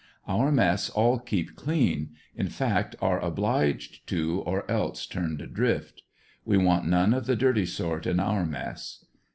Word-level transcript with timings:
Our 0.27 0.51
mess 0.51 0.89
all 0.89 1.19
keep 1.19 1.55
clean, 1.55 2.15
in 2.35 2.49
fact 2.49 2.95
are 3.03 3.19
oblige! 3.19 4.03
to 4.07 4.39
or 4.47 4.65
else 4.67 5.05
turned 5.05 5.41
adrift. 5.41 6.01
We 6.43 6.57
want 6.57 6.87
none 6.87 7.13
of 7.13 7.27
the 7.27 7.35
dirty 7.35 7.67
sort 7.67 8.07
in 8.07 8.19
our 8.19 8.43
mess. 8.43 9.05